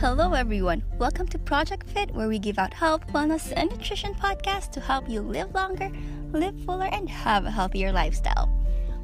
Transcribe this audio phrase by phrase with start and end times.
[0.00, 0.84] Hello, everyone.
[0.98, 5.08] Welcome to Project Fit, where we give out health, wellness, and nutrition podcasts to help
[5.08, 5.90] you live longer,
[6.32, 8.52] live fuller, and have a healthier lifestyle.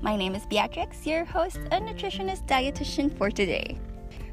[0.02, 3.78] My name is Beatrix, your host and nutritionist dietitian for today.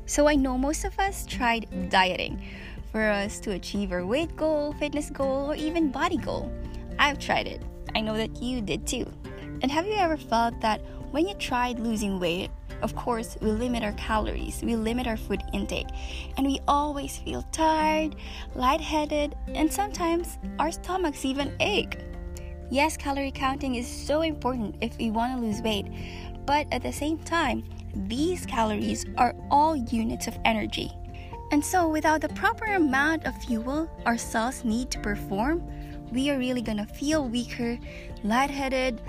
[0.06, 2.44] So, I know most of us tried dieting
[2.92, 6.52] for us to achieve our weight goal, fitness goal, or even body goal.
[7.00, 7.62] I've tried it.
[7.96, 9.10] I know that you did too.
[9.62, 10.82] And have you ever felt that
[11.12, 12.52] when you tried losing weight,
[12.82, 15.88] of course, we limit our calories, we limit our food intake,
[16.38, 18.16] and we always feel tired,
[18.56, 21.98] lightheaded, and sometimes our stomachs even ache.
[22.70, 25.88] Yes, calorie counting is so important if we want to lose weight,
[26.46, 27.64] but at the same time,
[28.08, 30.92] these calories are all units of energy.
[31.52, 35.64] And so, without the proper amount of fuel our cells need to perform,
[36.12, 37.80] we are really gonna feel weaker,
[38.24, 39.02] lightheaded,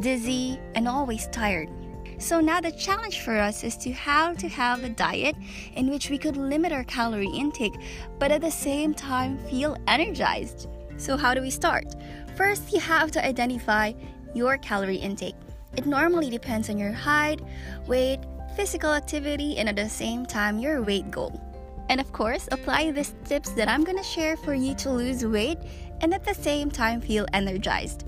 [0.00, 1.70] dizzy, and always tired.
[2.18, 5.36] So now the challenge for us is to how to have a diet
[5.76, 7.74] in which we could limit our calorie intake
[8.18, 10.68] but at the same time feel energized.
[10.96, 11.94] So how do we start?
[12.36, 13.92] First, you have to identify
[14.34, 15.36] your calorie intake.
[15.76, 17.40] It normally depends on your height,
[17.86, 18.20] weight,
[18.56, 21.40] physical activity, and at the same time your weight goal.
[21.88, 25.58] And of course, apply these tips that I'm gonna share for you to lose weight
[26.00, 28.04] and at the same time feel energized.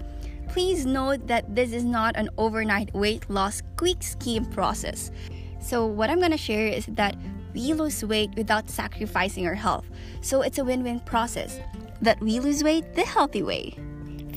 [0.57, 5.11] Please note that this is not an overnight weight loss quick scheme process.
[5.61, 7.15] So, what I'm gonna share is that
[7.53, 9.85] we lose weight without sacrificing our health.
[10.23, 11.61] So, it's a win win process
[12.01, 13.77] that we lose weight the healthy way.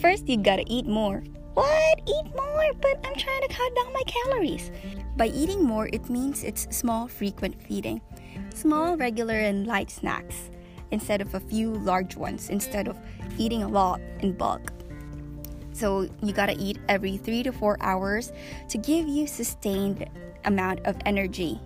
[0.01, 1.23] First, you gotta eat more.
[1.53, 2.01] What?
[2.05, 2.73] Eat more?
[2.81, 4.71] But I'm trying to cut down my calories.
[5.15, 8.01] By eating more, it means it's small, frequent feeding.
[8.53, 10.51] Small, regular, and light snacks
[10.91, 12.97] instead of a few large ones, instead of
[13.37, 14.73] eating a lot in bulk.
[15.73, 18.31] So you gotta eat every three to four hours
[18.69, 20.09] to give you sustained
[20.45, 21.59] amount of energy.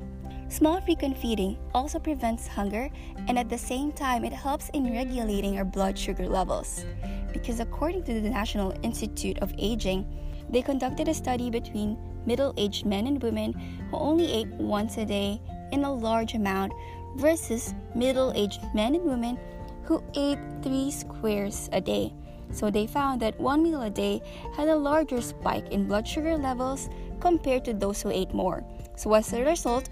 [0.50, 2.90] Small frequent feeding also prevents hunger
[3.28, 6.86] and at the same time it helps in regulating our blood sugar levels.
[7.32, 10.06] Because according to the National Institute of Aging,
[10.50, 11.98] they conducted a study between
[12.28, 13.54] middle aged men and women
[13.90, 15.42] who only ate once a day
[15.72, 16.72] in a large amount
[17.16, 19.40] versus middle aged men and women
[19.86, 22.14] who ate three squares a day.
[22.54, 24.22] So they found that one meal a day
[24.56, 28.64] had a larger spike in blood sugar levels compared to those who ate more.
[28.96, 29.90] So as a result,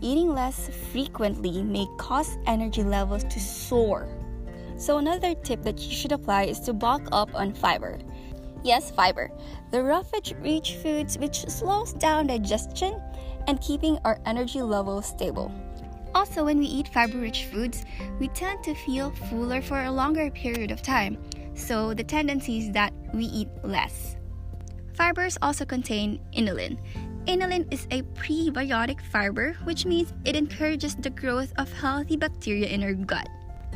[0.00, 4.08] eating less frequently may cause energy levels to soar.
[4.76, 7.98] So another tip that you should apply is to bulk up on fiber.
[8.62, 9.30] Yes, fiber,
[9.70, 13.00] the roughage rich foods which slows down digestion
[13.46, 15.52] and keeping our energy levels stable.
[16.14, 17.84] Also, when we eat fiber rich foods,
[18.20, 21.18] we tend to feel fuller for a longer period of time,
[21.54, 24.16] so the tendency is that we eat less.
[24.94, 26.78] Fibers also contain inulin.
[27.26, 32.82] Inulin is a prebiotic fiber, which means it encourages the growth of healthy bacteria in
[32.82, 33.28] our gut.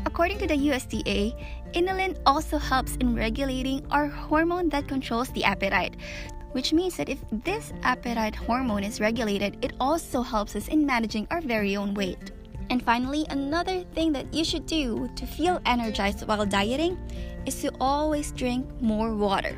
[0.06, 1.34] According to the USDA,
[1.72, 5.96] inulin also helps in regulating our hormone that controls the appetite,
[6.52, 11.26] which means that if this appetite hormone is regulated, it also helps us in managing
[11.30, 12.32] our very own weight.
[12.70, 16.98] And finally, another thing that you should do to feel energized while dieting
[17.48, 19.56] is to always drink more water.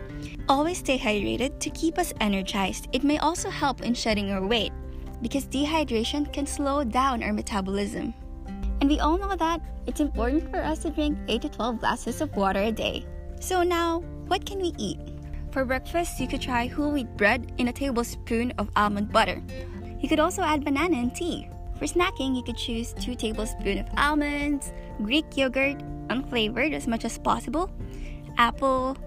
[0.48, 2.86] Always stay hydrated to keep us energized.
[2.92, 4.72] It may also help in shedding our weight
[5.22, 8.14] because dehydration can slow down our metabolism.
[8.80, 12.20] And we all know that it's important for us to drink 8 to 12 glasses
[12.20, 13.04] of water a day.
[13.40, 14.98] So now, what can we eat?
[15.50, 19.42] For breakfast, you could try whole wheat bread in a tablespoon of almond butter.
[20.00, 21.48] You could also add banana and tea.
[21.80, 24.70] For snacking, you could choose 2 tablespoons of almonds,
[25.02, 27.70] Greek yogurt, unflavored as much as possible,
[28.36, 28.98] apple,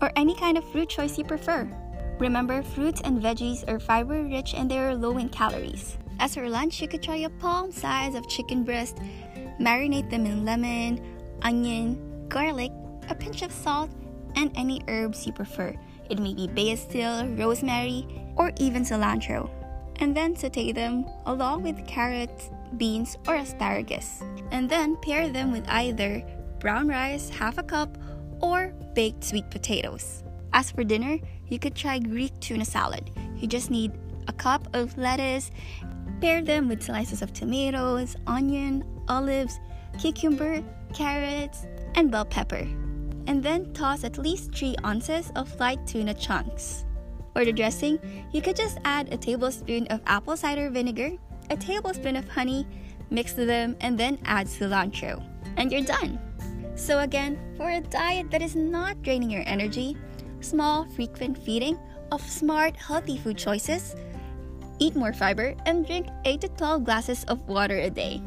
[0.00, 1.68] or any kind of fruit choice you prefer.
[2.18, 5.98] Remember, fruits and veggies are fiber rich and they are low in calories.
[6.20, 8.96] As for lunch, you could try a palm size of chicken breast,
[9.60, 11.04] marinate them in lemon,
[11.42, 12.00] onion,
[12.30, 12.72] garlic,
[13.10, 13.90] a pinch of salt,
[14.36, 15.76] and any herbs you prefer.
[16.08, 19.50] It may be basil, rosemary, or even cilantro
[20.02, 24.20] and then saute them along with carrots, beans, or asparagus.
[24.50, 26.24] And then pair them with either
[26.58, 27.96] brown rice, half a cup,
[28.40, 30.24] or baked sweet potatoes.
[30.52, 33.12] As for dinner, you could try Greek tuna salad.
[33.36, 33.92] You just need
[34.26, 35.52] a cup of lettuce,
[36.20, 39.60] pair them with slices of tomatoes, onion, olives,
[40.00, 41.64] cucumber, carrots,
[41.94, 42.66] and bell pepper.
[43.28, 46.86] And then toss at least 3 ounces of light tuna chunks.
[47.32, 47.98] For the dressing,
[48.32, 51.12] you could just add a tablespoon of apple cider vinegar,
[51.50, 52.66] a tablespoon of honey,
[53.10, 55.22] mix them, and then add cilantro.
[55.56, 56.18] And you're done.
[56.74, 59.96] So, again, for a diet that is not draining your energy,
[60.40, 61.78] small, frequent feeding
[62.10, 63.96] of smart, healthy food choices,
[64.78, 68.22] eat more fiber, and drink 8 to 12 glasses of water a day.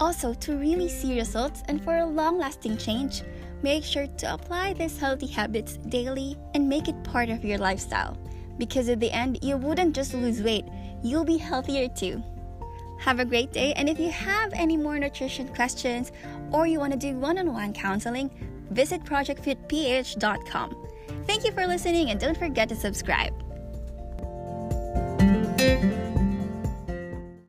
[0.00, 3.22] Also, to really see results and for a long lasting change,
[3.62, 8.16] make sure to apply these healthy habits daily and make it part of your lifestyle.
[8.58, 10.66] Because at the end, you wouldn't just lose weight,
[11.02, 12.22] you'll be healthier too.
[13.00, 16.10] Have a great day, and if you have any more nutrition questions
[16.50, 18.30] or you want to do one on one counseling,
[18.70, 20.86] visit projectfitph.com.
[21.26, 23.47] Thank you for listening, and don't forget to subscribe.